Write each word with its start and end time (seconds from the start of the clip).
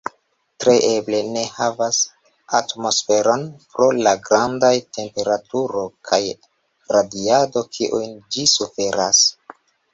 Tre 0.63 0.71
eble 0.85 1.17
ne 1.35 1.43
havas 1.57 1.99
atmosferon 2.61 3.45
pro 3.75 3.91
la 4.09 4.15
grandaj 4.31 4.73
temperaturo 4.99 5.87
kaj 6.11 6.21
radiado 6.97 7.67
kiujn 7.79 8.21
ĝi 8.35 8.51
suferas. 8.59 9.25